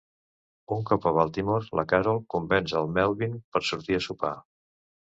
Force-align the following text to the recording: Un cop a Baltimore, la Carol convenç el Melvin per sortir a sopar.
Un 0.75 0.79
cop 0.89 1.05
a 1.09 1.11
Baltimore, 1.17 1.69
la 1.81 1.85
Carol 1.93 2.23
convenç 2.37 2.75
el 2.83 2.93
Melvin 2.99 3.39
per 3.55 3.65
sortir 3.71 4.03
a 4.03 4.05
sopar. 4.11 4.37